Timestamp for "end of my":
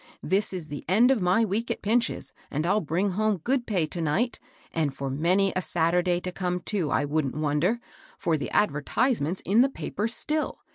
0.87-1.45